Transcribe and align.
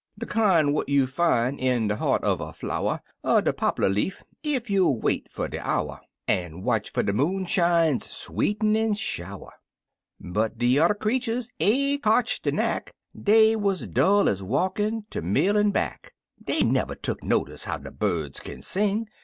De 0.17 0.25
km' 0.25 0.73
what 0.73 0.89
you 0.89 1.05
fin' 1.05 1.59
in 1.59 1.87
de 1.87 1.95
heart 1.97 2.23
uv 2.23 2.39
a 2.41 2.51
flower, 2.53 3.01
Er 3.23 3.39
de 3.39 3.53
poplar 3.53 3.87
leaf, 3.87 4.23
ef 4.43 4.67
you'll 4.67 4.99
wait 4.99 5.29
fer 5.29 5.47
de 5.47 5.59
hour, 5.59 6.01
An' 6.27 6.63
watch 6.63 6.89
fer 6.91 7.03
de 7.03 7.13
moonshine's 7.13 8.07
sweetenin' 8.07 8.95
showerl 8.95 9.51
But 10.19 10.57
de 10.57 10.65
yuther 10.65 10.95
creeturs 10.95 11.51
ain't 11.59 12.01
cotch 12.01 12.41
de 12.41 12.51
knack, 12.51 12.95
Dey 13.15 13.55
wuz 13.55 13.75
dull 13.93 14.27
ez 14.27 14.41
walkin' 14.41 15.05
ter 15.11 15.21
mill 15.21 15.55
an' 15.55 15.69
back; 15.69 16.15
Dey 16.43 16.61
never 16.63 16.95
tuck 16.95 17.23
notice 17.23 17.65
how 17.65 17.77
de 17.77 17.91
birds 17.91 18.39
kin 18.39 18.63
sing. 18.63 19.07